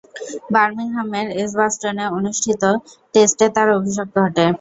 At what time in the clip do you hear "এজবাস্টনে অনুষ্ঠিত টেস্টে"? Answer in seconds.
1.41-3.47